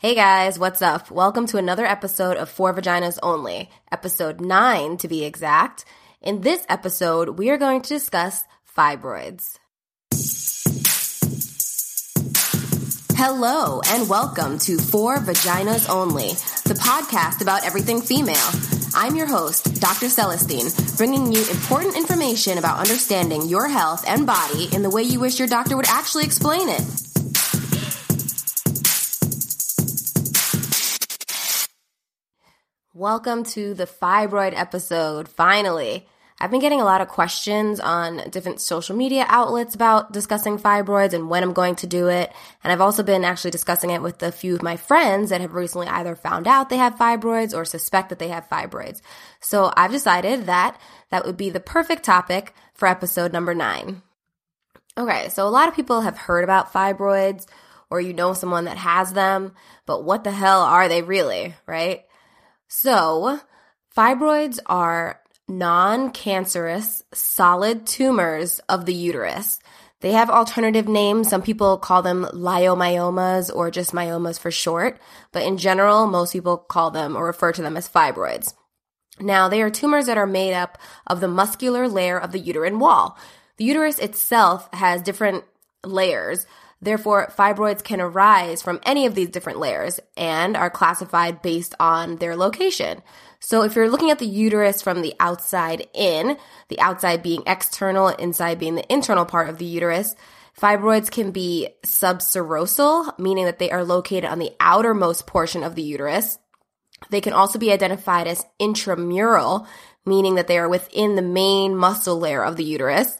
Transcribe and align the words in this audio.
Hey 0.00 0.14
guys, 0.14 0.60
what's 0.60 0.80
up? 0.80 1.10
Welcome 1.10 1.48
to 1.48 1.56
another 1.56 1.84
episode 1.84 2.36
of 2.36 2.48
For 2.48 2.72
Vaginas 2.72 3.18
Only, 3.20 3.68
episode 3.90 4.40
9 4.40 4.96
to 4.98 5.08
be 5.08 5.24
exact. 5.24 5.84
In 6.22 6.42
this 6.42 6.64
episode, 6.68 7.30
we 7.30 7.50
are 7.50 7.56
going 7.56 7.82
to 7.82 7.88
discuss 7.88 8.44
fibroids. 8.76 9.58
Hello 13.16 13.80
and 13.88 14.08
welcome 14.08 14.60
to 14.60 14.78
For 14.78 15.16
Vaginas 15.16 15.90
Only, 15.90 16.28
the 16.28 16.78
podcast 16.80 17.42
about 17.42 17.66
everything 17.66 18.00
female. 18.00 18.36
I'm 18.94 19.16
your 19.16 19.26
host, 19.26 19.80
Dr. 19.80 20.06
Celestine, 20.06 20.70
bringing 20.96 21.32
you 21.32 21.40
important 21.50 21.96
information 21.96 22.58
about 22.58 22.78
understanding 22.78 23.48
your 23.48 23.66
health 23.66 24.04
and 24.06 24.28
body 24.28 24.68
in 24.72 24.82
the 24.82 24.90
way 24.90 25.02
you 25.02 25.18
wish 25.18 25.40
your 25.40 25.48
doctor 25.48 25.76
would 25.76 25.88
actually 25.88 26.22
explain 26.22 26.68
it. 26.68 27.07
Welcome 32.98 33.44
to 33.44 33.74
the 33.74 33.86
fibroid 33.86 34.58
episode, 34.58 35.28
finally. 35.28 36.08
I've 36.40 36.50
been 36.50 36.58
getting 36.58 36.80
a 36.80 36.84
lot 36.84 37.00
of 37.00 37.06
questions 37.06 37.78
on 37.78 38.28
different 38.30 38.60
social 38.60 38.96
media 38.96 39.24
outlets 39.28 39.76
about 39.76 40.10
discussing 40.10 40.58
fibroids 40.58 41.12
and 41.12 41.30
when 41.30 41.44
I'm 41.44 41.52
going 41.52 41.76
to 41.76 41.86
do 41.86 42.08
it. 42.08 42.32
And 42.64 42.72
I've 42.72 42.80
also 42.80 43.04
been 43.04 43.22
actually 43.22 43.52
discussing 43.52 43.90
it 43.90 44.02
with 44.02 44.20
a 44.24 44.32
few 44.32 44.56
of 44.56 44.64
my 44.64 44.76
friends 44.76 45.30
that 45.30 45.40
have 45.40 45.54
recently 45.54 45.86
either 45.86 46.16
found 46.16 46.48
out 46.48 46.70
they 46.70 46.76
have 46.76 46.96
fibroids 46.96 47.56
or 47.56 47.64
suspect 47.64 48.08
that 48.08 48.18
they 48.18 48.30
have 48.30 48.48
fibroids. 48.48 49.00
So 49.38 49.72
I've 49.76 49.92
decided 49.92 50.46
that 50.46 50.76
that 51.10 51.24
would 51.24 51.36
be 51.36 51.50
the 51.50 51.60
perfect 51.60 52.02
topic 52.02 52.52
for 52.74 52.88
episode 52.88 53.32
number 53.32 53.54
nine. 53.54 54.02
Okay, 54.96 55.28
so 55.28 55.46
a 55.46 55.50
lot 55.50 55.68
of 55.68 55.76
people 55.76 56.00
have 56.00 56.18
heard 56.18 56.42
about 56.42 56.72
fibroids 56.72 57.46
or 57.90 58.00
you 58.00 58.12
know 58.12 58.32
someone 58.32 58.64
that 58.64 58.76
has 58.76 59.12
them, 59.12 59.52
but 59.86 60.02
what 60.02 60.24
the 60.24 60.32
hell 60.32 60.62
are 60.62 60.88
they 60.88 61.02
really, 61.02 61.54
right? 61.64 62.02
So, 62.68 63.40
fibroids 63.96 64.58
are 64.66 65.20
non 65.48 66.10
cancerous 66.10 67.02
solid 67.12 67.86
tumors 67.86 68.60
of 68.68 68.84
the 68.84 68.94
uterus. 68.94 69.58
They 70.00 70.12
have 70.12 70.30
alternative 70.30 70.86
names. 70.86 71.28
Some 71.28 71.42
people 71.42 71.78
call 71.78 72.02
them 72.02 72.24
leiomyomas 72.32 73.54
or 73.54 73.70
just 73.70 73.92
myomas 73.92 74.38
for 74.38 74.50
short, 74.50 75.00
but 75.32 75.42
in 75.42 75.56
general, 75.56 76.06
most 76.06 76.32
people 76.32 76.56
call 76.56 76.90
them 76.90 77.16
or 77.16 77.24
refer 77.26 77.52
to 77.52 77.62
them 77.62 77.76
as 77.76 77.88
fibroids. 77.88 78.54
Now, 79.18 79.48
they 79.48 79.62
are 79.62 79.70
tumors 79.70 80.06
that 80.06 80.18
are 80.18 80.26
made 80.26 80.54
up 80.54 80.78
of 81.06 81.20
the 81.20 81.26
muscular 81.26 81.88
layer 81.88 82.18
of 82.18 82.30
the 82.30 82.38
uterine 82.38 82.78
wall. 82.78 83.18
The 83.56 83.64
uterus 83.64 83.98
itself 83.98 84.68
has 84.72 85.02
different 85.02 85.44
layers 85.84 86.46
Therefore, 86.80 87.32
fibroids 87.36 87.82
can 87.82 88.00
arise 88.00 88.62
from 88.62 88.80
any 88.84 89.04
of 89.06 89.14
these 89.14 89.30
different 89.30 89.58
layers 89.58 89.98
and 90.16 90.56
are 90.56 90.70
classified 90.70 91.42
based 91.42 91.74
on 91.80 92.16
their 92.16 92.36
location. 92.36 93.02
So 93.40 93.62
if 93.62 93.74
you're 93.74 93.90
looking 93.90 94.10
at 94.10 94.20
the 94.20 94.26
uterus 94.26 94.80
from 94.80 95.02
the 95.02 95.14
outside 95.18 95.88
in, 95.92 96.36
the 96.68 96.80
outside 96.80 97.22
being 97.22 97.42
external, 97.46 98.08
inside 98.08 98.60
being 98.60 98.76
the 98.76 98.92
internal 98.92 99.24
part 99.24 99.48
of 99.48 99.58
the 99.58 99.64
uterus, 99.64 100.14
fibroids 100.56 101.10
can 101.10 101.32
be 101.32 101.68
subserosal, 101.84 103.18
meaning 103.18 103.46
that 103.46 103.58
they 103.58 103.70
are 103.70 103.84
located 103.84 104.26
on 104.26 104.38
the 104.38 104.52
outermost 104.60 105.26
portion 105.26 105.64
of 105.64 105.74
the 105.74 105.82
uterus. 105.82 106.38
They 107.10 107.20
can 107.20 107.32
also 107.32 107.58
be 107.58 107.72
identified 107.72 108.28
as 108.28 108.44
intramural, 108.60 109.66
meaning 110.06 110.36
that 110.36 110.46
they 110.46 110.58
are 110.58 110.68
within 110.68 111.16
the 111.16 111.22
main 111.22 111.76
muscle 111.76 112.18
layer 112.18 112.44
of 112.44 112.56
the 112.56 112.64
uterus 112.64 113.18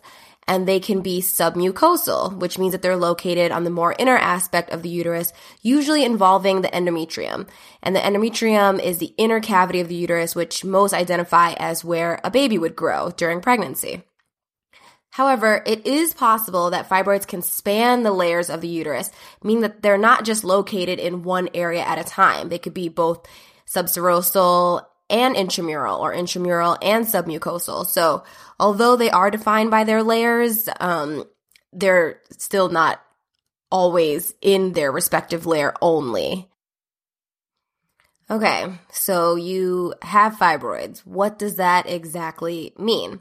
and 0.48 0.66
they 0.66 0.80
can 0.80 1.02
be 1.02 1.20
submucosal, 1.20 2.34
which 2.38 2.58
means 2.58 2.72
that 2.72 2.80
they're 2.80 2.96
located 2.96 3.52
on 3.52 3.64
the 3.64 3.70
more 3.70 3.94
inner 3.98 4.16
aspect 4.16 4.70
of 4.70 4.82
the 4.82 4.88
uterus, 4.88 5.32
usually 5.60 6.04
involving 6.04 6.62
the 6.62 6.68
endometrium. 6.68 7.46
And 7.82 7.94
the 7.94 8.00
endometrium 8.00 8.82
is 8.82 8.96
the 8.98 9.14
inner 9.18 9.40
cavity 9.40 9.80
of 9.80 9.88
the 9.88 9.94
uterus, 9.94 10.34
which 10.34 10.64
most 10.64 10.94
identify 10.94 11.52
as 11.52 11.84
where 11.84 12.18
a 12.24 12.30
baby 12.30 12.56
would 12.56 12.74
grow 12.74 13.10
during 13.10 13.42
pregnancy. 13.42 14.02
However, 15.10 15.62
it 15.66 15.86
is 15.86 16.14
possible 16.14 16.70
that 16.70 16.88
fibroids 16.88 17.26
can 17.26 17.42
span 17.42 18.02
the 18.02 18.12
layers 18.12 18.48
of 18.48 18.60
the 18.60 18.68
uterus, 18.68 19.10
meaning 19.42 19.62
that 19.62 19.82
they're 19.82 19.98
not 19.98 20.24
just 20.24 20.44
located 20.44 20.98
in 20.98 21.24
one 21.24 21.48
area 21.52 21.82
at 21.82 21.98
a 21.98 22.04
time. 22.04 22.48
They 22.48 22.58
could 22.58 22.74
be 22.74 22.88
both 22.88 23.26
subserosal 23.66 24.86
and 25.10 25.36
intramural 25.36 25.98
or 25.98 26.12
intramural 26.12 26.76
and 26.82 27.06
submucosal. 27.06 27.86
So 27.86 28.24
although 28.58 28.96
they 28.96 29.10
are 29.10 29.30
defined 29.30 29.70
by 29.70 29.84
their 29.84 30.02
layers, 30.02 30.68
um, 30.80 31.24
they're 31.72 32.20
still 32.32 32.68
not 32.68 33.00
always 33.70 34.34
in 34.40 34.72
their 34.72 34.90
respective 34.92 35.46
layer 35.46 35.74
only. 35.80 36.48
Okay, 38.30 38.66
so 38.92 39.36
you 39.36 39.94
have 40.02 40.36
fibroids. 40.36 40.98
What 41.00 41.38
does 41.38 41.56
that 41.56 41.88
exactly 41.88 42.74
mean? 42.78 43.20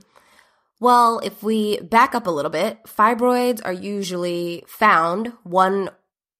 Well, 0.79 1.19
if 1.19 1.41
we 1.41 1.79
back 1.79 2.13
up 2.13 2.27
a 2.27 2.31
little 2.31 2.51
bit, 2.51 2.83
fibroids 2.83 3.61
are 3.63 3.73
usually 3.73 4.63
found 4.67 5.31
one 5.43 5.89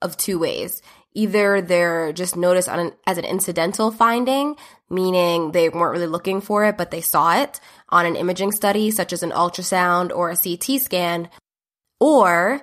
of 0.02 0.18
two 0.18 0.38
ways. 0.38 0.82
Either 1.18 1.62
they're 1.62 2.14
just 2.14 2.38
noticed 2.38 2.68
an, 2.68 2.94
as 3.08 3.18
an 3.18 3.26
incidental 3.26 3.90
finding, 3.90 4.56
meaning 4.88 5.52
they 5.52 5.68
weren't 5.68 5.94
really 5.94 6.06
looking 6.06 6.42
for 6.42 6.64
it, 6.66 6.78
but 6.78 6.92
they 6.92 7.02
saw 7.02 7.42
it 7.42 7.60
on 7.90 8.06
an 8.06 8.16
imaging 8.16 8.52
study, 8.52 8.92
such 8.92 9.12
as 9.12 9.24
an 9.24 9.32
ultrasound 9.32 10.16
or 10.16 10.30
a 10.30 10.38
CT 10.38 10.80
scan, 10.80 11.28
or 12.00 12.62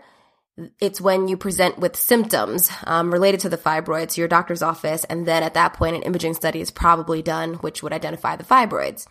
it's 0.78 1.00
when 1.00 1.26
you 1.26 1.36
present 1.36 1.80
with 1.80 1.96
symptoms 1.96 2.70
um, 2.84 3.12
related 3.12 3.40
to 3.40 3.48
the 3.48 3.58
fibroids 3.58 4.10
to 4.10 4.20
your 4.20 4.28
doctor's 4.28 4.62
office, 4.62 5.02
and 5.02 5.26
then 5.26 5.42
at 5.42 5.54
that 5.54 5.74
point, 5.74 5.96
an 5.96 6.02
imaging 6.02 6.34
study 6.34 6.60
is 6.60 6.70
probably 6.70 7.22
done, 7.22 7.54
which 7.54 7.82
would 7.82 7.92
identify 7.92 8.36
the 8.36 8.44
fibroids. 8.44 9.08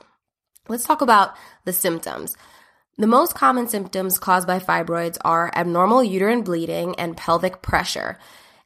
Let's 0.69 0.85
talk 0.85 1.01
about 1.01 1.35
the 1.65 1.73
symptoms. 1.73 2.37
The 2.97 3.07
most 3.07 3.35
common 3.35 3.67
symptoms 3.67 4.19
caused 4.19 4.47
by 4.47 4.59
fibroids 4.59 5.17
are 5.25 5.51
abnormal 5.53 6.01
uterine 6.01 6.43
bleeding 6.43 6.95
and 6.95 7.17
pelvic 7.17 7.61
pressure. 7.61 8.17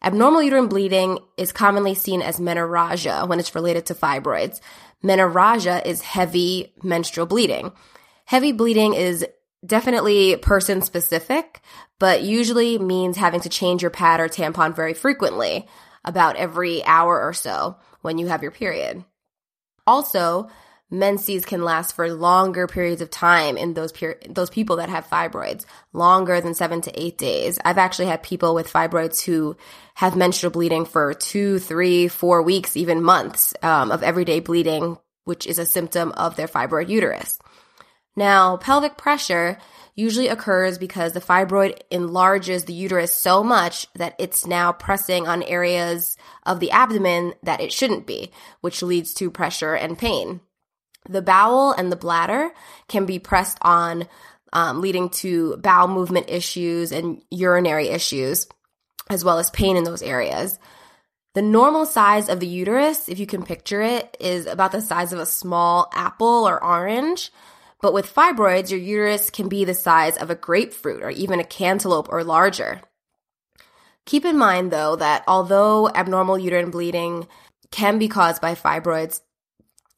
Abnormal 0.07 0.41
uterine 0.41 0.69
bleeding 0.69 1.19
is 1.35 1.51
commonly 1.51 1.93
seen 1.93 2.21
as 2.21 2.39
menorrhagia 2.39 3.27
when 3.27 3.41
it's 3.41 3.55
related 3.55 3.87
to 3.87 3.93
fibroids. 3.93 4.61
Menorrhagia 5.03 5.85
is 5.85 6.01
heavy 6.01 6.73
menstrual 6.81 7.27
bleeding. 7.27 7.73
Heavy 8.23 8.53
bleeding 8.53 8.93
is 8.93 9.25
definitely 9.65 10.37
person 10.37 10.81
specific, 10.81 11.59
but 11.99 12.23
usually 12.23 12.79
means 12.79 13.17
having 13.17 13.41
to 13.41 13.49
change 13.49 13.81
your 13.81 13.91
pad 13.91 14.21
or 14.21 14.29
tampon 14.29 14.73
very 14.73 14.93
frequently, 14.93 15.67
about 16.05 16.37
every 16.37 16.85
hour 16.85 17.21
or 17.21 17.33
so 17.33 17.75
when 17.99 18.17
you 18.17 18.27
have 18.27 18.41
your 18.41 18.51
period. 18.53 19.03
Also, 19.85 20.49
menses 20.89 21.45
can 21.45 21.63
last 21.63 21.95
for 21.95 22.11
longer 22.11 22.67
periods 22.67 23.01
of 23.01 23.09
time 23.09 23.57
in 23.57 23.73
those 23.73 23.93
those 24.29 24.49
people 24.49 24.77
that 24.77 24.89
have 24.89 25.07
fibroids, 25.07 25.65
longer 25.93 26.39
than 26.41 26.53
7 26.53 26.81
to 26.81 26.99
8 26.99 27.17
days. 27.17 27.59
I've 27.63 27.77
actually 27.77 28.07
had 28.07 28.23
people 28.23 28.55
with 28.55 28.71
fibroids 28.71 29.21
who 29.21 29.57
have 29.95 30.15
menstrual 30.15 30.51
bleeding 30.51 30.85
for 30.85 31.13
two, 31.13 31.59
three, 31.59 32.07
four 32.07 32.41
weeks, 32.41 32.77
even 32.77 33.03
months 33.03 33.53
um, 33.61 33.91
of 33.91 34.03
everyday 34.03 34.39
bleeding, 34.39 34.97
which 35.25 35.45
is 35.45 35.59
a 35.59 35.65
symptom 35.65 36.11
of 36.13 36.35
their 36.35 36.47
fibroid 36.47 36.89
uterus. 36.89 37.37
Now, 38.15 38.57
pelvic 38.57 38.97
pressure 38.97 39.57
usually 39.93 40.27
occurs 40.27 40.77
because 40.77 41.13
the 41.13 41.21
fibroid 41.21 41.79
enlarges 41.91 42.65
the 42.65 42.73
uterus 42.73 43.11
so 43.11 43.43
much 43.43 43.87
that 43.95 44.15
it's 44.19 44.45
now 44.45 44.71
pressing 44.71 45.27
on 45.27 45.43
areas 45.43 46.17
of 46.45 46.59
the 46.59 46.71
abdomen 46.71 47.33
that 47.43 47.61
it 47.61 47.73
shouldn't 47.73 48.05
be, 48.05 48.31
which 48.61 48.81
leads 48.81 49.13
to 49.15 49.29
pressure 49.29 49.73
and 49.73 49.97
pain. 49.97 50.39
The 51.09 51.21
bowel 51.21 51.71
and 51.71 51.91
the 51.91 51.95
bladder 51.95 52.51
can 52.87 53.05
be 53.05 53.19
pressed 53.19 53.57
on, 53.61 54.07
um, 54.53 54.81
leading 54.81 55.09
to 55.09 55.57
bowel 55.57 55.87
movement 55.87 56.29
issues 56.29 56.91
and 56.91 57.23
urinary 57.29 57.89
issues, 57.89 58.47
as 59.09 59.23
well 59.23 59.39
as 59.39 59.49
pain 59.49 59.77
in 59.77 59.83
those 59.83 60.01
areas. 60.01 60.59
The 61.33 61.41
normal 61.41 61.85
size 61.85 62.29
of 62.29 62.39
the 62.39 62.47
uterus, 62.47 63.09
if 63.09 63.19
you 63.19 63.27
can 63.27 63.43
picture 63.43 63.81
it, 63.81 64.17
is 64.19 64.47
about 64.47 64.71
the 64.71 64.81
size 64.81 65.13
of 65.13 65.19
a 65.19 65.25
small 65.25 65.89
apple 65.93 66.47
or 66.47 66.63
orange. 66.63 67.31
But 67.79 67.93
with 67.93 68.11
fibroids, 68.11 68.71
your 68.71 68.79
uterus 68.79 69.29
can 69.29 69.47
be 69.47 69.63
the 69.63 69.75
size 69.75 70.17
of 70.17 70.31
a 70.31 70.35
grapefruit 70.35 71.03
or 71.03 71.11
even 71.11 71.39
a 71.39 71.43
cantaloupe 71.43 72.09
or 72.09 72.23
larger. 72.23 72.81
Keep 74.05 74.25
in 74.25 74.37
mind, 74.37 74.71
though, 74.71 74.95
that 74.95 75.23
although 75.27 75.89
abnormal 75.89 76.39
uterine 76.39 76.71
bleeding 76.71 77.27
can 77.69 77.99
be 77.99 78.07
caused 78.07 78.41
by 78.41 78.55
fibroids, 78.55 79.21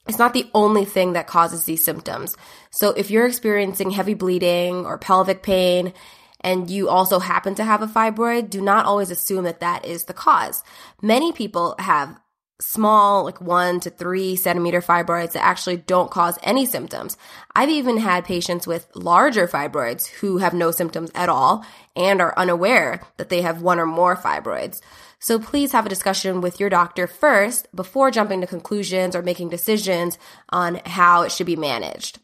it's 0.09 0.19
not 0.19 0.33
the 0.33 0.49
only 0.55 0.85
thing 0.85 1.13
that 1.13 1.27
causes 1.27 1.63
these 1.63 1.85
symptoms. 1.85 2.35
So 2.71 2.89
if 2.89 3.11
you're 3.11 3.27
experiencing 3.27 3.91
heavy 3.91 4.15
bleeding 4.15 4.85
or 4.85 4.97
pelvic 4.97 5.43
pain, 5.43 5.93
and 6.41 6.69
you 6.69 6.89
also 6.89 7.19
happen 7.19 7.55
to 7.55 7.63
have 7.63 7.81
a 7.81 7.87
fibroid, 7.87 8.49
do 8.49 8.61
not 8.61 8.85
always 8.85 9.11
assume 9.11 9.43
that 9.43 9.59
that 9.59 9.85
is 9.85 10.05
the 10.05 10.13
cause. 10.13 10.63
Many 11.01 11.31
people 11.31 11.75
have 11.77 12.17
small, 12.61 13.23
like 13.23 13.39
one 13.39 13.79
to 13.81 13.89
three 13.89 14.35
centimeter 14.35 14.81
fibroids 14.81 15.33
that 15.33 15.45
actually 15.45 15.77
don't 15.77 16.11
cause 16.11 16.37
any 16.43 16.65
symptoms. 16.65 17.17
I've 17.55 17.69
even 17.69 17.97
had 17.97 18.25
patients 18.25 18.67
with 18.67 18.87
larger 18.95 19.47
fibroids 19.47 20.07
who 20.07 20.39
have 20.39 20.53
no 20.53 20.71
symptoms 20.71 21.11
at 21.13 21.29
all 21.29 21.65
and 21.95 22.21
are 22.21 22.33
unaware 22.37 23.01
that 23.17 23.29
they 23.29 23.41
have 23.41 23.61
one 23.61 23.79
or 23.79 23.85
more 23.85 24.15
fibroids. 24.15 24.81
So 25.19 25.37
please 25.37 25.73
have 25.73 25.85
a 25.85 25.89
discussion 25.89 26.39
with 26.39 26.59
your 26.59 26.69
doctor 26.69 27.05
first 27.05 27.67
before 27.75 28.09
jumping 28.09 28.41
to 28.41 28.47
conclusions 28.47 29.15
or 29.15 29.21
making 29.21 29.49
decisions 29.49 30.17
on 30.49 30.81
how 30.85 31.23
it 31.23 31.31
should 31.31 31.45
be 31.45 31.57
managed. 31.57 32.19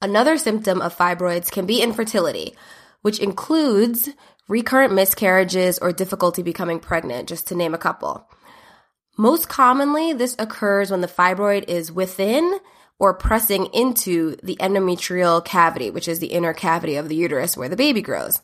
Another 0.00 0.38
symptom 0.38 0.80
of 0.80 0.96
fibroids 0.96 1.50
can 1.50 1.66
be 1.66 1.82
infertility, 1.82 2.54
which 3.02 3.18
includes 3.18 4.08
recurrent 4.48 4.94
miscarriages 4.94 5.78
or 5.78 5.92
difficulty 5.92 6.42
becoming 6.42 6.80
pregnant, 6.80 7.28
just 7.28 7.48
to 7.48 7.54
name 7.54 7.74
a 7.74 7.78
couple. 7.78 8.28
Most 9.18 9.48
commonly, 9.48 10.12
this 10.12 10.36
occurs 10.38 10.90
when 10.90 11.02
the 11.02 11.06
fibroid 11.06 11.68
is 11.68 11.92
within 11.92 12.58
or 12.98 13.14
pressing 13.14 13.66
into 13.66 14.36
the 14.42 14.56
endometrial 14.56 15.44
cavity, 15.44 15.90
which 15.90 16.08
is 16.08 16.20
the 16.20 16.28
inner 16.28 16.54
cavity 16.54 16.96
of 16.96 17.08
the 17.08 17.16
uterus 17.16 17.56
where 17.56 17.68
the 17.68 17.76
baby 17.76 18.00
grows. 18.00 18.40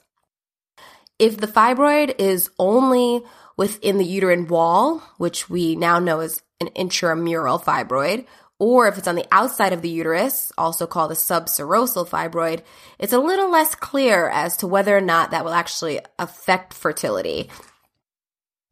If 1.18 1.38
the 1.38 1.46
fibroid 1.46 2.14
is 2.18 2.50
only 2.58 3.22
within 3.56 3.98
the 3.98 4.04
uterine 4.04 4.48
wall, 4.48 4.98
which 5.16 5.48
we 5.48 5.76
now 5.76 5.98
know 5.98 6.20
is 6.20 6.42
an 6.60 6.68
intramural 6.68 7.58
fibroid, 7.58 8.26
or 8.58 8.88
if 8.88 8.96
it's 8.96 9.08
on 9.08 9.16
the 9.16 9.26
outside 9.30 9.72
of 9.72 9.82
the 9.82 9.88
uterus, 9.88 10.50
also 10.56 10.86
called 10.86 11.12
a 11.12 11.14
subserosal 11.14 12.08
fibroid, 12.08 12.62
it's 12.98 13.12
a 13.12 13.18
little 13.18 13.50
less 13.50 13.74
clear 13.74 14.28
as 14.28 14.56
to 14.58 14.66
whether 14.66 14.96
or 14.96 15.02
not 15.02 15.30
that 15.30 15.44
will 15.44 15.52
actually 15.52 16.00
affect 16.18 16.72
fertility. 16.72 17.50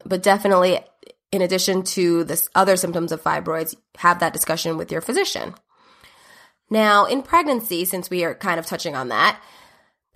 But 0.03 0.23
definitely, 0.23 0.79
in 1.31 1.41
addition 1.41 1.83
to 1.83 2.23
the 2.23 2.47
other 2.55 2.77
symptoms 2.77 3.11
of 3.11 3.23
fibroids, 3.23 3.75
have 3.97 4.19
that 4.19 4.33
discussion 4.33 4.77
with 4.77 4.91
your 4.91 5.01
physician. 5.01 5.53
Now, 6.69 7.05
in 7.05 7.21
pregnancy, 7.21 7.85
since 7.85 8.09
we 8.09 8.23
are 8.23 8.33
kind 8.33 8.59
of 8.59 8.65
touching 8.65 8.95
on 8.95 9.09
that, 9.09 9.39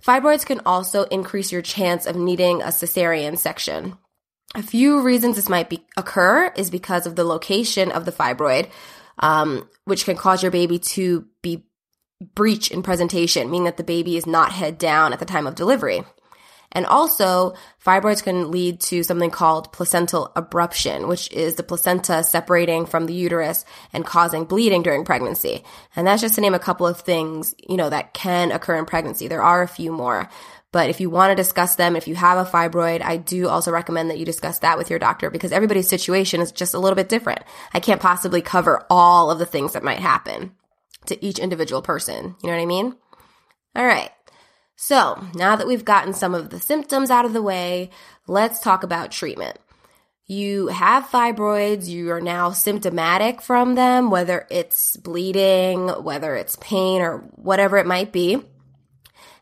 fibroids 0.04 0.46
can 0.46 0.60
also 0.66 1.04
increase 1.04 1.52
your 1.52 1.62
chance 1.62 2.06
of 2.06 2.16
needing 2.16 2.62
a 2.62 2.66
cesarean 2.66 3.38
section. 3.38 3.96
A 4.54 4.62
few 4.62 5.02
reasons 5.02 5.36
this 5.36 5.48
might 5.48 5.70
be, 5.70 5.84
occur 5.96 6.52
is 6.56 6.70
because 6.70 7.06
of 7.06 7.16
the 7.16 7.24
location 7.24 7.92
of 7.92 8.04
the 8.04 8.12
fibroid, 8.12 8.68
um, 9.18 9.68
which 9.84 10.04
can 10.04 10.16
cause 10.16 10.42
your 10.42 10.50
baby 10.50 10.78
to 10.78 11.26
be 11.42 11.66
breech 12.34 12.70
in 12.70 12.82
presentation, 12.82 13.50
meaning 13.50 13.64
that 13.64 13.76
the 13.76 13.84
baby 13.84 14.16
is 14.16 14.26
not 14.26 14.52
head 14.52 14.76
down 14.76 15.12
at 15.12 15.20
the 15.20 15.24
time 15.24 15.46
of 15.46 15.54
delivery. 15.54 16.02
And 16.72 16.86
also, 16.86 17.54
fibroids 17.84 18.22
can 18.22 18.50
lead 18.50 18.80
to 18.82 19.02
something 19.02 19.30
called 19.30 19.72
placental 19.72 20.30
abruption, 20.36 21.08
which 21.08 21.30
is 21.32 21.56
the 21.56 21.62
placenta 21.62 22.22
separating 22.22 22.86
from 22.86 23.06
the 23.06 23.14
uterus 23.14 23.64
and 23.92 24.06
causing 24.06 24.44
bleeding 24.44 24.82
during 24.82 25.04
pregnancy. 25.04 25.64
And 25.96 26.06
that's 26.06 26.22
just 26.22 26.36
to 26.36 26.40
name 26.40 26.54
a 26.54 26.60
couple 26.60 26.86
of 26.86 27.00
things, 27.00 27.54
you 27.68 27.76
know, 27.76 27.90
that 27.90 28.14
can 28.14 28.52
occur 28.52 28.76
in 28.76 28.84
pregnancy. 28.84 29.26
There 29.26 29.42
are 29.42 29.62
a 29.62 29.68
few 29.68 29.90
more. 29.90 30.28
But 30.72 30.88
if 30.88 31.00
you 31.00 31.10
want 31.10 31.32
to 31.32 31.34
discuss 31.34 31.74
them, 31.74 31.96
if 31.96 32.06
you 32.06 32.14
have 32.14 32.38
a 32.38 32.48
fibroid, 32.48 33.02
I 33.02 33.16
do 33.16 33.48
also 33.48 33.72
recommend 33.72 34.10
that 34.10 34.18
you 34.18 34.24
discuss 34.24 34.60
that 34.60 34.78
with 34.78 34.88
your 34.88 35.00
doctor 35.00 35.28
because 35.28 35.50
everybody's 35.50 35.88
situation 35.88 36.40
is 36.40 36.52
just 36.52 36.74
a 36.74 36.78
little 36.78 36.94
bit 36.94 37.08
different. 37.08 37.42
I 37.74 37.80
can't 37.80 38.00
possibly 38.00 38.40
cover 38.40 38.86
all 38.88 39.32
of 39.32 39.40
the 39.40 39.46
things 39.46 39.72
that 39.72 39.82
might 39.82 39.98
happen 39.98 40.52
to 41.06 41.24
each 41.24 41.40
individual 41.40 41.82
person. 41.82 42.36
You 42.42 42.48
know 42.48 42.56
what 42.56 42.62
I 42.62 42.66
mean? 42.66 42.94
All 43.74 43.84
right. 43.84 44.10
So 44.82 45.22
now 45.34 45.56
that 45.56 45.66
we've 45.66 45.84
gotten 45.84 46.14
some 46.14 46.34
of 46.34 46.48
the 46.48 46.58
symptoms 46.58 47.10
out 47.10 47.26
of 47.26 47.34
the 47.34 47.42
way, 47.42 47.90
let's 48.26 48.60
talk 48.60 48.82
about 48.82 49.10
treatment. 49.10 49.58
You 50.26 50.68
have 50.68 51.04
fibroids, 51.04 51.86
you 51.86 52.10
are 52.12 52.20
now 52.20 52.52
symptomatic 52.52 53.42
from 53.42 53.74
them, 53.74 54.10
whether 54.10 54.46
it's 54.50 54.96
bleeding, 54.96 55.88
whether 55.88 56.34
it's 56.34 56.56
pain, 56.62 57.02
or 57.02 57.18
whatever 57.34 57.76
it 57.76 57.86
might 57.86 58.10
be. 58.10 58.42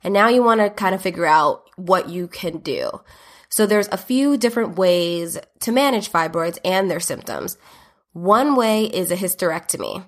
And 0.03 0.13
now 0.13 0.27
you 0.27 0.43
want 0.43 0.61
to 0.61 0.71
kind 0.71 0.93
of 0.93 1.01
figure 1.01 1.25
out 1.25 1.63
what 1.77 2.09
you 2.09 2.27
can 2.27 2.59
do. 2.59 2.91
So 3.49 3.65
there's 3.65 3.89
a 3.93 3.97
few 3.97 4.39
different 4.39 4.77
ways 4.77 5.39
to 5.61 5.71
manage 5.71 6.11
fibroids 6.11 6.59
and 6.65 6.91
their 6.91 6.99
symptoms. 6.99 7.57
One 8.13 8.57
way 8.57 8.87
is 8.87 9.13
a 9.13 9.17
hysterectomy. 9.17 10.05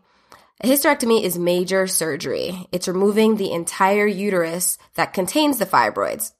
A 0.63 0.67
hysterectomy 0.67 1.23
is 1.23 1.39
major 1.39 1.87
surgery. 1.87 2.69
It's 2.71 2.87
removing 2.87 3.37
the 3.37 3.53
entire 3.53 4.07
uterus 4.07 4.77
that 4.95 5.15
contains 5.15 5.59
the 5.59 5.65
fibroids. 5.65 6.33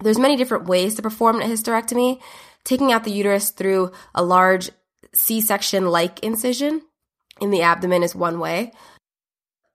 There's 0.00 0.20
many 0.20 0.36
different 0.36 0.68
ways 0.68 0.94
to 0.94 1.02
perform 1.02 1.40
a 1.40 1.46
hysterectomy. 1.46 2.20
Taking 2.62 2.92
out 2.92 3.02
the 3.02 3.10
uterus 3.10 3.50
through 3.50 3.90
a 4.14 4.22
large 4.22 4.70
C-section 5.14 5.86
like 5.86 6.20
incision 6.20 6.82
in 7.40 7.50
the 7.50 7.62
abdomen 7.62 8.04
is 8.04 8.14
one 8.14 8.38
way. 8.38 8.72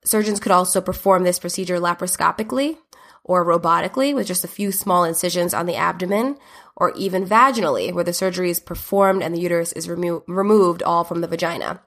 Surgeons 0.05 0.39
could 0.39 0.53
also 0.53 0.79
perform 0.79 1.23
this 1.23 1.39
procedure 1.39 1.77
laparoscopically, 1.77 2.77
or 3.25 3.45
robotically 3.45 4.15
with 4.15 4.25
just 4.25 4.45
a 4.45 4.47
few 4.47 4.71
small 4.71 5.03
incisions 5.03 5.53
on 5.53 5.65
the 5.65 5.75
abdomen, 5.75 6.37
or 6.77 6.91
even 6.93 7.25
vaginally, 7.25 7.93
where 7.93 8.05
the 8.05 8.13
surgery 8.13 8.49
is 8.49 8.59
performed 8.59 9.21
and 9.21 9.35
the 9.35 9.41
uterus 9.41 9.73
is 9.73 9.89
remo- 9.89 10.23
removed 10.27 10.81
all 10.81 11.03
from 11.03 11.19
the 11.19 11.27
vagina. 11.27 11.81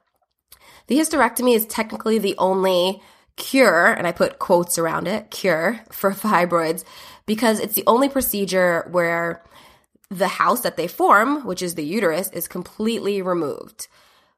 The 0.87 0.97
hysterectomy 0.97 1.55
is 1.55 1.65
technically 1.65 2.19
the 2.19 2.35
only 2.37 3.01
cure, 3.37 3.87
and 3.87 4.07
I 4.07 4.11
put 4.11 4.39
quotes 4.39 4.77
around 4.77 5.07
it, 5.07 5.31
cure 5.31 5.81
for 5.91 6.11
fibroids, 6.13 6.83
because 7.25 7.59
it's 7.59 7.75
the 7.75 7.83
only 7.87 8.09
procedure 8.09 8.87
where 8.91 9.43
the 10.09 10.27
house 10.27 10.61
that 10.61 10.77
they 10.77 10.87
form, 10.87 11.45
which 11.45 11.61
is 11.61 11.75
the 11.75 11.83
uterus, 11.83 12.29
is 12.29 12.47
completely 12.47 13.21
removed. 13.21 13.87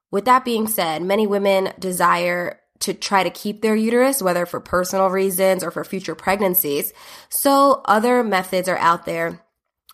With 0.10 0.26
that 0.26 0.46
being 0.46 0.68
said, 0.68 1.02
many 1.02 1.28
women 1.28 1.74
desire 1.78 2.60
to 2.80 2.94
try 2.94 3.24
to 3.24 3.30
keep 3.30 3.62
their 3.62 3.76
uterus, 3.76 4.22
whether 4.22 4.46
for 4.46 4.60
personal 4.60 5.10
reasons 5.10 5.64
or 5.64 5.72
for 5.72 5.84
future 5.84 6.16
pregnancies. 6.16 6.94
So 7.30 7.82
other 7.86 8.24
methods 8.24 8.70
are 8.70 8.78
out 8.78 9.06
there 9.06 9.42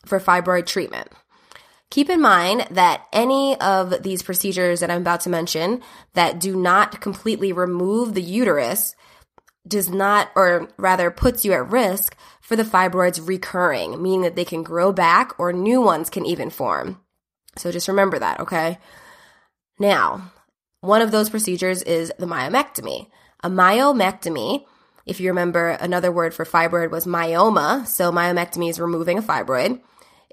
for 0.06 0.20
fibroid 0.20 0.66
treatment. 0.66 1.08
Keep 1.94 2.10
in 2.10 2.22
mind 2.22 2.66
that 2.72 3.06
any 3.14 3.56
of 3.62 4.02
these 4.02 4.24
procedures 4.24 4.80
that 4.80 4.90
I'm 4.90 5.02
about 5.02 5.22
to 5.22 5.30
mention 5.30 5.84
that 6.16 6.40
do 6.40 6.56
not 6.56 7.02
completely 7.02 7.54
remove 7.54 8.16
the 8.16 8.22
uterus 8.24 8.96
does 9.68 9.92
not, 9.92 10.32
or 10.36 10.70
rather 10.76 11.12
puts 11.12 11.46
you 11.46 11.54
at 11.54 11.70
risk 11.70 12.18
for 12.42 12.56
the 12.56 12.64
fibroids 12.64 13.28
recurring, 13.28 14.02
meaning 14.02 14.24
that 14.24 14.36
they 14.36 14.44
can 14.44 14.64
grow 14.64 14.92
back 14.92 15.40
or 15.40 15.54
new 15.54 15.84
ones 15.84 16.10
can 16.10 16.26
even 16.26 16.50
form. 16.50 17.00
So 17.58 17.72
just 17.72 17.88
remember 17.88 18.18
that, 18.18 18.40
okay? 18.40 18.80
Now, 19.78 20.32
one 20.82 21.04
of 21.04 21.12
those 21.12 21.30
procedures 21.30 21.84
is 21.84 22.12
the 22.18 22.26
myomectomy. 22.26 23.06
A 23.44 23.52
myomectomy, 23.52 24.66
if 25.06 25.20
you 25.20 25.30
remember, 25.30 25.70
another 25.70 26.12
word 26.12 26.34
for 26.34 26.44
fibroid 26.44 26.90
was 26.90 27.06
myoma. 27.06 27.86
So 27.86 28.12
myomectomy 28.12 28.72
is 28.72 28.80
removing 28.80 29.20
a 29.20 29.22
fibroid. 29.22 29.80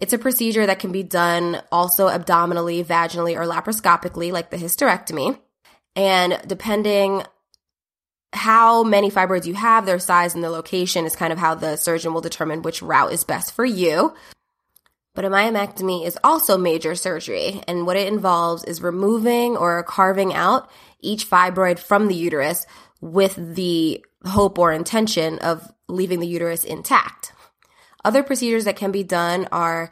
It's 0.00 0.14
a 0.14 0.18
procedure 0.18 0.64
that 0.64 0.78
can 0.78 0.92
be 0.92 1.02
done 1.02 1.60
also 1.70 2.08
abdominally, 2.08 2.82
vaginally, 2.82 3.36
or 3.36 3.44
laparoscopically, 3.44 4.32
like 4.32 4.50
the 4.50 4.56
hysterectomy. 4.56 5.38
And 5.94 6.40
depending 6.46 7.22
how 8.32 8.82
many 8.82 9.10
fibroids 9.10 9.46
you 9.46 9.54
have, 9.54 9.84
their 9.84 9.98
size 9.98 10.34
and 10.34 10.42
their 10.42 10.50
location 10.50 11.04
is 11.04 11.16
kind 11.16 11.32
of 11.32 11.38
how 11.38 11.54
the 11.54 11.76
surgeon 11.76 12.14
will 12.14 12.20
determine 12.20 12.62
which 12.62 12.80
route 12.80 13.12
is 13.12 13.24
best 13.24 13.52
for 13.52 13.64
you. 13.64 14.14
But 15.14 15.24
a 15.24 15.30
myomectomy 15.30 16.06
is 16.06 16.16
also 16.22 16.56
major 16.56 16.94
surgery, 16.94 17.60
and 17.66 17.84
what 17.84 17.96
it 17.96 18.10
involves 18.10 18.64
is 18.64 18.80
removing 18.80 19.56
or 19.56 19.82
carving 19.82 20.32
out 20.32 20.70
each 21.00 21.28
fibroid 21.28 21.78
from 21.78 22.06
the 22.06 22.14
uterus 22.14 22.64
with 23.00 23.34
the 23.56 24.04
hope 24.24 24.58
or 24.58 24.72
intention 24.72 25.38
of 25.40 25.70
leaving 25.88 26.20
the 26.20 26.26
uterus 26.26 26.64
intact. 26.64 27.32
Other 28.04 28.22
procedures 28.22 28.64
that 28.64 28.76
can 28.76 28.92
be 28.92 29.02
done 29.02 29.48
are 29.52 29.90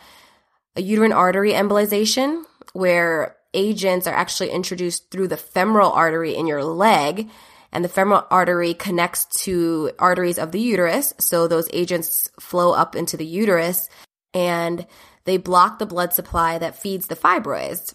a 0.76 0.82
uterine 0.82 1.12
artery 1.12 1.52
embolization, 1.52 2.44
where 2.72 3.36
agents 3.54 4.06
are 4.06 4.14
actually 4.14 4.50
introduced 4.50 5.10
through 5.10 5.28
the 5.28 5.36
femoral 5.36 5.90
artery 5.90 6.34
in 6.36 6.46
your 6.46 6.62
leg, 6.64 7.28
and 7.72 7.84
the 7.84 7.88
femoral 7.88 8.26
artery 8.30 8.74
connects 8.74 9.24
to 9.42 9.90
arteries 9.98 10.38
of 10.38 10.52
the 10.52 10.60
uterus. 10.60 11.12
So 11.18 11.46
those 11.48 11.68
agents 11.72 12.30
flow 12.40 12.72
up 12.72 12.96
into 12.96 13.16
the 13.16 13.26
uterus 13.26 13.88
and 14.32 14.86
they 15.24 15.36
block 15.36 15.78
the 15.78 15.86
blood 15.86 16.12
supply 16.12 16.58
that 16.58 16.78
feeds 16.78 17.06
the 17.06 17.16
fibroids. 17.16 17.94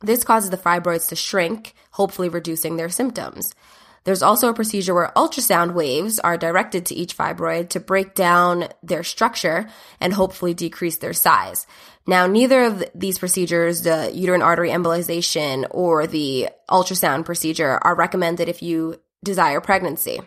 This 0.00 0.24
causes 0.24 0.50
the 0.50 0.56
fibroids 0.56 1.08
to 1.08 1.16
shrink, 1.16 1.74
hopefully 1.92 2.28
reducing 2.28 2.76
their 2.76 2.88
symptoms. 2.88 3.54
There's 4.06 4.22
also 4.22 4.48
a 4.48 4.54
procedure 4.54 4.94
where 4.94 5.10
ultrasound 5.16 5.74
waves 5.74 6.20
are 6.20 6.38
directed 6.38 6.86
to 6.86 6.94
each 6.94 7.16
fibroid 7.16 7.70
to 7.70 7.80
break 7.80 8.14
down 8.14 8.68
their 8.80 9.02
structure 9.02 9.68
and 10.00 10.12
hopefully 10.12 10.54
decrease 10.54 10.98
their 10.98 11.12
size. 11.12 11.66
Now, 12.06 12.28
neither 12.28 12.62
of 12.62 12.84
these 12.94 13.18
procedures, 13.18 13.82
the 13.82 14.12
uterine 14.14 14.42
artery 14.42 14.70
embolization 14.70 15.66
or 15.72 16.06
the 16.06 16.50
ultrasound 16.70 17.24
procedure, 17.24 17.80
are 17.82 17.96
recommended 17.96 18.48
if 18.48 18.62
you 18.62 19.00
desire 19.24 19.60
pregnancy. 19.60 20.20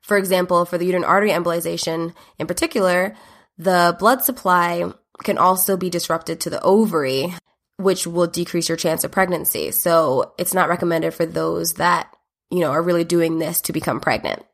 For 0.00 0.16
example, 0.16 0.64
for 0.64 0.78
the 0.78 0.86
uterine 0.86 1.04
artery 1.04 1.30
embolization 1.30 2.14
in 2.38 2.46
particular, 2.46 3.16
the 3.58 3.96
blood 3.98 4.22
supply 4.22 4.92
can 5.24 5.38
also 5.38 5.76
be 5.76 5.90
disrupted 5.90 6.38
to 6.42 6.50
the 6.50 6.62
ovary, 6.62 7.34
which 7.78 8.06
will 8.06 8.28
decrease 8.28 8.68
your 8.68 8.78
chance 8.78 9.02
of 9.02 9.10
pregnancy. 9.10 9.72
So 9.72 10.34
it's 10.38 10.54
not 10.54 10.68
recommended 10.68 11.14
for 11.14 11.26
those 11.26 11.74
that, 11.74 12.14
you 12.52 12.60
know, 12.60 12.70
are 12.70 12.82
really 12.82 13.02
doing 13.02 13.38
this 13.38 13.62
to 13.62 13.72
become 13.72 13.98
pregnant. 13.98 14.44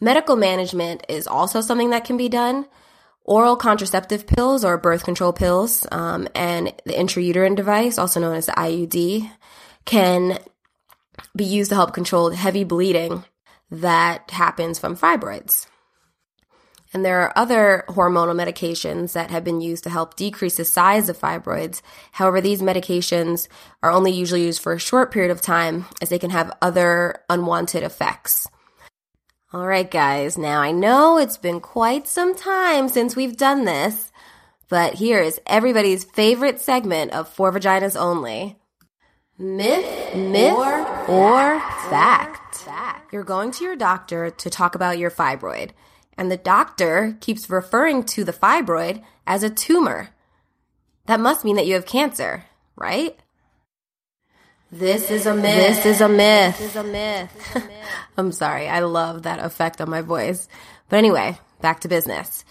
Medical 0.00 0.36
management 0.36 1.04
is 1.08 1.26
also 1.26 1.60
something 1.60 1.90
that 1.90 2.04
can 2.04 2.16
be 2.16 2.28
done. 2.28 2.66
Oral 3.24 3.56
contraceptive 3.56 4.28
pills 4.28 4.64
or 4.64 4.78
birth 4.78 5.04
control 5.04 5.32
pills 5.32 5.84
um, 5.90 6.28
and 6.36 6.72
the 6.86 6.92
intrauterine 6.92 7.56
device, 7.56 7.98
also 7.98 8.20
known 8.20 8.36
as 8.36 8.46
the 8.46 8.52
IUD, 8.52 9.28
can 9.84 10.38
be 11.34 11.44
used 11.44 11.70
to 11.70 11.74
help 11.74 11.92
control 11.92 12.30
heavy 12.30 12.62
bleeding 12.62 13.24
that 13.72 14.30
happens 14.30 14.78
from 14.78 14.96
fibroids. 14.96 15.66
And 16.92 17.04
there 17.04 17.20
are 17.20 17.36
other 17.36 17.84
hormonal 17.88 18.34
medications 18.34 19.12
that 19.12 19.30
have 19.30 19.44
been 19.44 19.60
used 19.60 19.84
to 19.84 19.90
help 19.90 20.16
decrease 20.16 20.56
the 20.56 20.64
size 20.64 21.08
of 21.08 21.18
fibroids. 21.18 21.82
However, 22.12 22.40
these 22.40 22.62
medications 22.62 23.48
are 23.82 23.90
only 23.90 24.12
usually 24.12 24.44
used 24.44 24.62
for 24.62 24.72
a 24.72 24.78
short 24.78 25.12
period 25.12 25.30
of 25.30 25.40
time 25.42 25.84
as 26.00 26.08
they 26.08 26.18
can 26.18 26.30
have 26.30 26.56
other 26.62 27.22
unwanted 27.28 27.82
effects. 27.82 28.46
All 29.52 29.66
right, 29.66 29.90
guys. 29.90 30.36
Now 30.36 30.60
I 30.60 30.72
know 30.72 31.18
it's 31.18 31.38
been 31.38 31.60
quite 31.60 32.06
some 32.06 32.34
time 32.34 32.88
since 32.88 33.16
we've 33.16 33.36
done 33.36 33.64
this, 33.64 34.10
but 34.68 34.94
here 34.94 35.20
is 35.20 35.40
everybody's 35.46 36.04
favorite 36.04 36.60
segment 36.60 37.12
of 37.12 37.28
For 37.28 37.52
Vaginas 37.52 37.98
Only. 37.98 38.58
Myth, 39.38 40.16
myth, 40.16 40.52
or, 40.52 40.80
or 41.08 41.60
fact. 41.88 42.56
fact. 42.56 43.12
You're 43.12 43.24
going 43.24 43.52
to 43.52 43.64
your 43.64 43.76
doctor 43.76 44.30
to 44.30 44.50
talk 44.50 44.74
about 44.74 44.98
your 44.98 45.12
fibroid, 45.12 45.70
and 46.18 46.30
the 46.30 46.36
doctor 46.36 47.16
keeps 47.20 47.48
referring 47.48 48.02
to 48.02 48.24
the 48.24 48.32
fibroid 48.32 49.02
as 49.26 49.44
a 49.44 49.48
tumor. 49.48 50.10
That 51.06 51.20
must 51.20 51.44
mean 51.44 51.56
that 51.56 51.66
you 51.66 51.74
have 51.74 51.86
cancer, 51.86 52.44
right? 52.76 53.16
This 54.70 55.10
is 55.10 55.24
a 55.24 55.34
myth. 55.34 55.82
This 55.82 55.86
is 55.86 56.00
a 56.02 56.08
myth. 56.08 56.58
This 56.58 56.70
is 56.70 56.76
a 56.76 56.84
myth. 56.84 57.64
I'm 58.18 58.32
sorry. 58.32 58.68
I 58.68 58.80
love 58.80 59.22
that 59.22 59.38
effect 59.38 59.80
on 59.80 59.88
my 59.88 60.02
voice. 60.02 60.48
But 60.90 60.96
anyway, 60.96 61.38
back 61.62 61.80
to 61.80 61.88
business. 61.88 62.44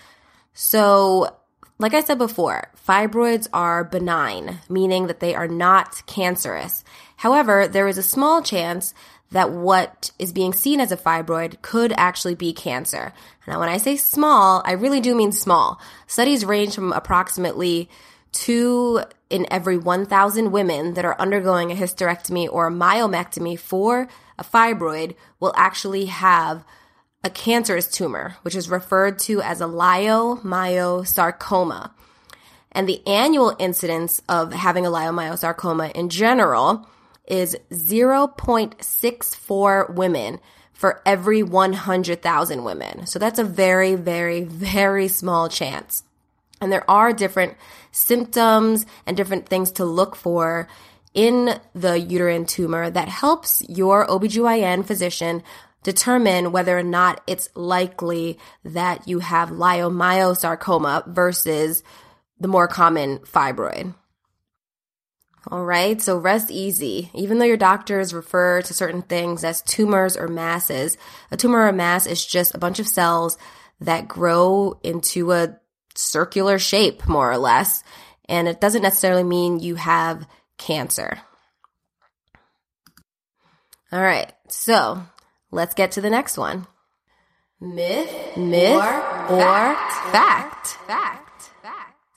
So, 0.54 1.36
like 1.78 1.94
I 1.94 2.02
said 2.02 2.18
before, 2.18 2.72
fibroids 2.88 3.48
are 3.54 3.84
benign, 3.84 4.60
meaning 4.70 5.08
that 5.08 5.20
they 5.20 5.36
are 5.36 5.48
not 5.48 6.02
cancerous. 6.08 6.84
However, 7.18 7.68
there 7.68 7.88
is 7.88 8.00
a 8.00 8.04
small 8.04 8.42
chance 8.42 8.96
that 9.32 9.52
what 9.52 10.12
is 10.18 10.32
being 10.32 10.54
seen 10.54 10.80
as 10.80 10.92
a 10.92 10.98
fibroid 10.98 11.62
could 11.62 11.94
actually 11.98 12.36
be 12.36 12.54
cancer. 12.54 13.14
Now, 13.48 13.60
when 13.60 13.70
I 13.70 13.78
say 13.78 13.98
small, 13.98 14.62
I 14.66 14.74
really 14.74 15.02
do 15.02 15.16
mean 15.16 15.32
small. 15.32 15.82
Studies 16.06 16.46
range 16.46 16.76
from 16.76 16.94
approximately 16.94 17.90
two 18.32 19.02
in 19.30 19.46
every 19.52 19.78
1,000 19.78 20.52
women 20.52 20.94
that 20.94 21.06
are 21.06 21.20
undergoing 21.20 21.72
a 21.72 21.76
hysterectomy 21.76 22.48
or 22.52 22.68
a 22.68 22.72
myomectomy 22.72 23.60
for 23.60 24.08
a 24.38 24.44
fibroid 24.44 25.16
will 25.40 25.54
actually 25.56 26.06
have 26.06 26.64
a 27.24 27.30
cancerous 27.30 27.88
tumor, 27.88 28.36
which 28.44 28.56
is 28.56 28.70
referred 28.70 29.18
to 29.20 29.42
as 29.42 29.60
a 29.60 29.66
leiomyosarcoma. 29.66 31.92
And 32.72 32.88
the 32.88 33.06
annual 33.08 33.56
incidence 33.60 34.22
of 34.30 34.54
having 34.54 34.86
a 34.86 34.90
leiomyosarcoma 34.90 35.92
in 35.94 36.10
general 36.10 36.88
is 37.28 37.58
0.64 37.72 39.94
women 39.94 40.40
for 40.74 41.02
every 41.06 41.44
100,000 41.44 42.64
women. 42.64 43.06
So 43.08 43.20
that's 43.20 43.40
a 43.40 43.44
very, 43.44 43.96
very, 43.96 44.44
very 44.44 45.08
small 45.08 45.50
chance. 45.50 46.04
And 46.62 46.72
there 46.72 46.90
are 46.90 47.14
different 47.14 47.56
symptoms 47.92 48.86
and 49.06 49.18
different 49.18 49.48
things 49.48 49.72
to 49.74 49.86
look 49.86 50.16
for 50.16 50.68
in 51.14 51.60
the 51.74 52.00
uterine 52.00 52.46
tumor 52.46 52.90
that 52.90 53.10
helps 53.10 53.64
your 53.68 54.06
OBGYN 54.06 54.86
physician 54.86 55.44
determine 55.84 56.52
whether 56.52 56.78
or 56.78 56.84
not 56.84 57.22
it's 57.28 57.50
likely 57.56 58.38
that 58.64 59.08
you 59.08 59.20
have 59.20 59.50
leiomyosarcoma 59.50 61.08
versus 61.08 61.84
the 62.40 62.48
more 62.48 62.68
common 62.68 63.20
fibroid. 63.20 63.94
All 65.50 65.64
right, 65.64 66.02
so 66.02 66.18
rest 66.18 66.52
easy. 66.52 67.10
Even 67.14 67.40
though 67.40 67.46
your 67.46 67.58
doctors 67.58 68.14
refer 68.14 68.62
to 68.62 68.74
certain 68.74 69.02
things 69.02 69.44
as 69.44 69.62
tumors 69.62 70.18
or 70.18 70.28
masses, 70.28 70.98
a 71.32 71.38
tumor 71.38 71.68
or 71.68 71.72
mass 71.72 72.06
is 72.06 72.26
just 72.26 72.56
a 72.56 72.60
bunch 72.60 72.80
of 72.80 72.88
cells 72.88 73.38
that 73.80 74.08
grow 74.08 74.80
into 74.84 75.32
a 75.32 75.58
circular 75.96 76.60
shape, 76.60 77.08
more 77.08 77.32
or 77.32 77.38
less. 77.38 77.84
And 78.28 78.48
it 78.48 78.60
doesn't 78.60 78.82
necessarily 78.82 79.24
mean 79.24 79.60
you 79.60 79.76
have 79.76 80.28
cancer. 80.58 81.20
All 83.92 84.02
right, 84.02 84.34
so 84.50 85.02
let's 85.50 85.76
get 85.76 85.92
to 85.94 86.02
the 86.02 86.10
next 86.10 86.38
one. 86.38 86.68
Myth, 87.62 88.36
myth, 88.36 88.76
or, 88.76 88.84
or 88.84 89.38
fact. 89.40 90.12
fact. 90.12 90.68
Fact. 90.88 91.27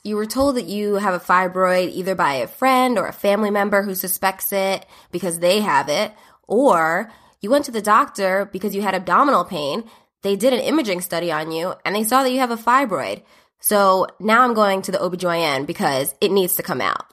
You 0.03 0.15
were 0.15 0.25
told 0.25 0.55
that 0.55 0.65
you 0.65 0.95
have 0.95 1.13
a 1.13 1.19
fibroid 1.19 1.91
either 1.91 2.15
by 2.15 2.35
a 2.35 2.47
friend 2.47 2.97
or 2.97 3.07
a 3.07 3.13
family 3.13 3.51
member 3.51 3.83
who 3.83 3.93
suspects 3.93 4.51
it 4.51 4.85
because 5.11 5.39
they 5.39 5.61
have 5.61 5.89
it, 5.89 6.11
or 6.47 7.11
you 7.39 7.49
went 7.49 7.65
to 7.65 7.71
the 7.71 7.81
doctor 7.81 8.49
because 8.51 8.73
you 8.73 8.81
had 8.81 8.95
abdominal 8.95 9.45
pain. 9.45 9.83
They 10.23 10.35
did 10.35 10.53
an 10.53 10.59
imaging 10.59 11.01
study 11.01 11.31
on 11.31 11.51
you 11.51 11.73
and 11.85 11.95
they 11.95 12.03
saw 12.03 12.23
that 12.23 12.31
you 12.31 12.39
have 12.39 12.51
a 12.51 12.57
fibroid. 12.57 13.23
So 13.59 14.07
now 14.19 14.43
I'm 14.43 14.53
going 14.53 14.81
to 14.83 14.91
the 14.91 14.97
OBGYN 14.97 15.67
because 15.67 16.15
it 16.19 16.31
needs 16.31 16.55
to 16.55 16.63
come 16.63 16.81
out. 16.81 17.05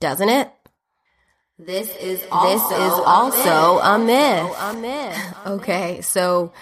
Doesn't 0.00 0.28
it? 0.28 0.50
This 1.58 1.94
is 1.96 2.24
also, 2.32 2.68
this 2.70 2.92
is 2.92 3.00
also 3.04 3.78
a 3.80 3.98
myth. 3.98 4.56
A 4.58 4.72
myth. 4.72 5.36
okay, 5.46 6.00
so 6.00 6.54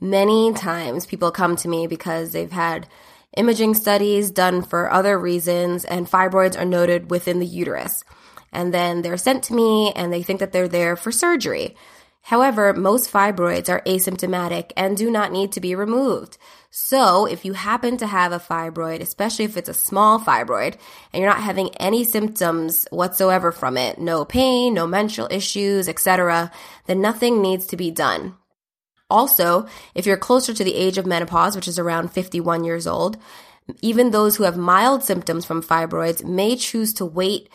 many 0.00 0.52
times 0.52 1.06
people 1.06 1.30
come 1.30 1.54
to 1.54 1.68
me 1.68 1.86
because 1.86 2.32
they've 2.32 2.50
had 2.50 2.88
imaging 3.36 3.74
studies 3.74 4.30
done 4.30 4.62
for 4.62 4.90
other 4.90 5.18
reasons 5.18 5.84
and 5.84 6.10
fibroids 6.10 6.58
are 6.58 6.64
noted 6.64 7.10
within 7.10 7.38
the 7.38 7.46
uterus. 7.46 8.04
And 8.52 8.72
then 8.72 9.02
they're 9.02 9.16
sent 9.16 9.44
to 9.44 9.54
me 9.54 9.92
and 9.92 10.12
they 10.12 10.22
think 10.22 10.40
that 10.40 10.52
they're 10.52 10.68
there 10.68 10.96
for 10.96 11.10
surgery. 11.10 11.76
However, 12.22 12.72
most 12.72 13.12
fibroids 13.12 13.68
are 13.68 13.80
asymptomatic 13.80 14.70
and 14.76 14.96
do 14.96 15.10
not 15.10 15.32
need 15.32 15.52
to 15.52 15.60
be 15.60 15.74
removed. 15.74 16.38
So 16.70 17.26
if 17.26 17.44
you 17.44 17.52
happen 17.52 17.96
to 17.98 18.06
have 18.06 18.32
a 18.32 18.38
fibroid, 18.38 19.00
especially 19.00 19.44
if 19.44 19.56
it's 19.56 19.68
a 19.68 19.74
small 19.74 20.20
fibroid, 20.20 20.76
and 21.12 21.20
you're 21.20 21.28
not 21.28 21.42
having 21.42 21.74
any 21.76 22.04
symptoms 22.04 22.86
whatsoever 22.90 23.50
from 23.50 23.76
it, 23.76 23.98
no 23.98 24.24
pain, 24.24 24.72
no 24.72 24.86
menstrual 24.86 25.28
issues, 25.30 25.88
etc., 25.88 26.52
then 26.86 27.00
nothing 27.00 27.42
needs 27.42 27.66
to 27.66 27.76
be 27.76 27.90
done. 27.90 28.36
Also, 29.12 29.66
if 29.94 30.06
you're 30.06 30.16
closer 30.16 30.54
to 30.54 30.64
the 30.64 30.74
age 30.74 30.96
of 30.96 31.04
menopause, 31.04 31.54
which 31.54 31.68
is 31.68 31.78
around 31.78 32.10
51 32.10 32.64
years 32.64 32.86
old, 32.86 33.18
even 33.82 34.10
those 34.10 34.36
who 34.36 34.44
have 34.44 34.56
mild 34.56 35.02
symptoms 35.02 35.44
from 35.44 35.62
fibroids 35.62 36.24
may 36.24 36.56
choose 36.56 36.94
to 36.94 37.04
wait 37.04 37.50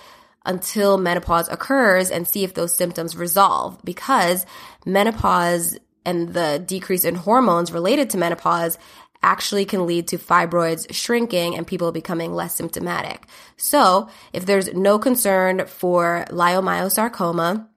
until 0.46 1.00
menopause 1.00 1.50
occurs 1.50 2.12
and 2.12 2.28
see 2.28 2.44
if 2.44 2.54
those 2.54 2.76
symptoms 2.76 3.18
resolve 3.18 3.80
because 3.84 4.46
menopause 4.86 5.76
and 6.06 6.36
the 6.36 6.64
decrease 6.64 7.04
in 7.04 7.16
hormones 7.16 7.72
related 7.72 8.12
to 8.12 8.20
menopause 8.20 8.78
actually 9.24 9.66
can 9.66 9.88
lead 9.88 10.08
to 10.08 10.20
fibroids 10.20 10.94
shrinking 10.94 11.58
and 11.58 11.66
people 11.66 11.92
becoming 11.92 12.36
less 12.36 12.54
symptomatic. 12.54 13.26
So 13.58 14.10
if 14.32 14.46
there's 14.46 14.72
no 14.76 15.00
concern 15.00 15.66
for 15.66 16.24
leiomyosarcoma 16.30 17.68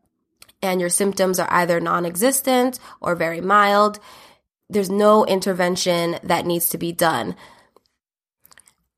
and 0.62 0.80
your 0.80 0.90
symptoms 0.90 1.38
are 1.38 1.50
either 1.50 1.80
non-existent 1.80 2.78
or 3.00 3.14
very 3.14 3.40
mild, 3.40 3.98
there's 4.68 4.90
no 4.90 5.24
intervention 5.26 6.16
that 6.22 6.46
needs 6.46 6.68
to 6.70 6.78
be 6.78 6.92
done. 6.92 7.34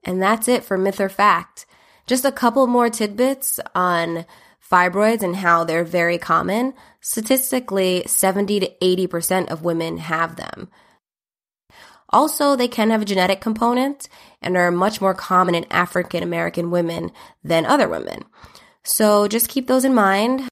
And 0.05 0.21
that's 0.21 0.49
it 0.49 0.65
for 0.65 0.77
myth 0.77 1.01
or 1.01 1.09
fact. 1.09 1.67
Just 2.07 2.25
a 2.25 2.33
couple 2.33 2.67
more 2.67 2.91
tidbits 2.91 3.61
on 3.75 4.27
fibroids 4.71 5.23
and 5.23 5.37
how 5.37 5.65
they're 5.65 5.85
very 5.85 6.19
common. 6.19 6.75
Statistically, 7.01 8.03
70 8.07 8.61
to 8.61 8.71
80% 8.83 9.49
of 9.49 9.63
women 9.63 9.99
have 9.99 10.37
them. 10.37 10.69
Also, 12.11 12.57
they 12.57 12.69
can 12.69 12.91
have 12.91 13.03
a 13.03 13.07
genetic 13.07 13.41
component 13.41 14.09
and 14.43 14.57
are 14.57 14.71
much 14.71 15.01
more 15.01 15.15
common 15.15 15.55
in 15.55 15.65
African 15.71 16.23
American 16.23 16.71
women 16.71 17.11
than 17.43 17.65
other 17.65 17.89
women. 17.89 18.25
So 18.85 19.29
just 19.29 19.49
keep 19.49 19.67
those 19.67 19.85
in 19.85 19.95
mind 19.95 20.49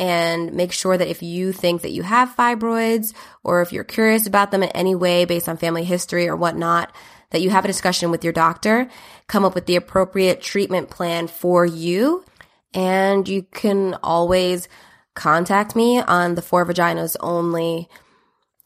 and 0.00 0.54
make 0.54 0.72
sure 0.72 0.96
that 0.96 1.08
if 1.08 1.22
you 1.22 1.52
think 1.52 1.82
that 1.82 1.92
you 1.92 2.02
have 2.02 2.34
fibroids 2.34 3.12
or 3.44 3.60
if 3.60 3.70
you're 3.70 3.84
curious 3.84 4.26
about 4.26 4.50
them 4.50 4.62
in 4.62 4.70
any 4.70 4.94
way 4.94 5.26
based 5.26 5.46
on 5.46 5.58
family 5.58 5.84
history 5.84 6.26
or 6.26 6.34
whatnot, 6.34 6.90
that 7.32 7.42
you 7.42 7.50
have 7.50 7.66
a 7.66 7.68
discussion 7.68 8.10
with 8.10 8.24
your 8.24 8.32
doctor, 8.32 8.88
come 9.26 9.44
up 9.44 9.54
with 9.54 9.66
the 9.66 9.76
appropriate 9.76 10.40
treatment 10.40 10.88
plan 10.88 11.26
for 11.26 11.66
you. 11.66 12.24
And 12.72 13.28
you 13.28 13.42
can 13.42 13.94
always 14.02 14.68
contact 15.14 15.76
me 15.76 16.00
on 16.00 16.34
the 16.34 16.40
For 16.40 16.64
Vaginas 16.64 17.16
Only 17.20 17.86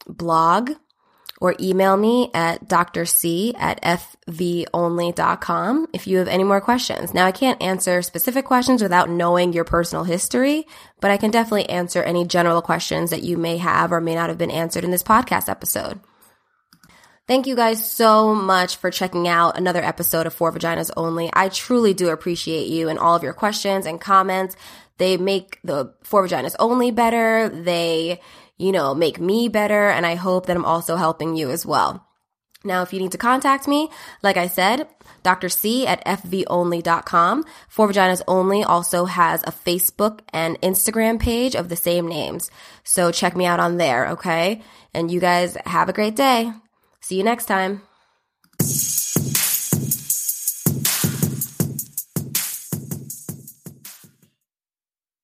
blog 0.06 0.70
or 1.44 1.54
email 1.60 1.94
me 1.94 2.30
at 2.32 2.66
drc 2.68 3.52
at 3.58 3.78
fvonly.com 4.26 5.86
if 5.92 6.06
you 6.06 6.16
have 6.16 6.26
any 6.26 6.42
more 6.42 6.62
questions. 6.62 7.12
Now, 7.12 7.26
I 7.26 7.32
can't 7.32 7.62
answer 7.62 8.00
specific 8.00 8.46
questions 8.46 8.82
without 8.82 9.10
knowing 9.10 9.52
your 9.52 9.64
personal 9.64 10.04
history, 10.04 10.66
but 11.02 11.10
I 11.10 11.18
can 11.18 11.30
definitely 11.30 11.68
answer 11.68 12.02
any 12.02 12.26
general 12.26 12.62
questions 12.62 13.10
that 13.10 13.24
you 13.24 13.36
may 13.36 13.58
have 13.58 13.92
or 13.92 14.00
may 14.00 14.14
not 14.14 14.30
have 14.30 14.38
been 14.38 14.50
answered 14.50 14.84
in 14.84 14.90
this 14.90 15.02
podcast 15.02 15.50
episode. 15.50 16.00
Thank 17.26 17.46
you 17.46 17.56
guys 17.56 17.90
so 17.90 18.34
much 18.34 18.76
for 18.76 18.90
checking 18.90 19.28
out 19.28 19.58
another 19.58 19.82
episode 19.82 20.26
of 20.26 20.32
For 20.32 20.50
Vaginas 20.50 20.90
Only. 20.96 21.28
I 21.34 21.50
truly 21.50 21.92
do 21.92 22.08
appreciate 22.08 22.68
you 22.68 22.88
and 22.88 22.98
all 22.98 23.16
of 23.16 23.22
your 23.22 23.34
questions 23.34 23.84
and 23.84 24.00
comments. 24.00 24.56
They 24.98 25.16
make 25.16 25.58
the 25.64 25.94
For 26.02 26.26
Vaginas 26.26 26.56
Only 26.58 26.90
better. 26.90 27.48
They, 27.48 28.20
you 28.56 28.72
know, 28.72 28.94
make 28.94 29.20
me 29.20 29.48
better. 29.48 29.88
And 29.88 30.06
I 30.06 30.14
hope 30.14 30.46
that 30.46 30.56
I'm 30.56 30.64
also 30.64 30.96
helping 30.96 31.36
you 31.36 31.50
as 31.50 31.66
well. 31.66 32.06
Now, 32.64 32.82
if 32.82 32.92
you 32.92 32.98
need 33.00 33.12
to 33.12 33.18
contact 33.18 33.68
me, 33.68 33.90
like 34.22 34.38
I 34.38 34.46
said, 34.46 34.88
Dr. 35.22 35.50
C 35.50 35.86
at 35.86 36.04
fvonly.com. 36.04 37.44
For 37.68 37.88
Vaginas 37.88 38.22
Only 38.26 38.64
also 38.64 39.04
has 39.04 39.42
a 39.42 39.52
Facebook 39.52 40.20
and 40.32 40.60
Instagram 40.62 41.20
page 41.20 41.54
of 41.54 41.68
the 41.68 41.76
same 41.76 42.08
names. 42.08 42.50
So 42.82 43.12
check 43.12 43.36
me 43.36 43.44
out 43.44 43.60
on 43.60 43.76
there, 43.76 44.08
okay? 44.08 44.62
And 44.94 45.10
you 45.10 45.20
guys 45.20 45.58
have 45.66 45.88
a 45.90 45.92
great 45.92 46.16
day. 46.16 46.50
See 47.00 47.16
you 47.16 47.24
next 47.24 47.46
time. 47.46 47.82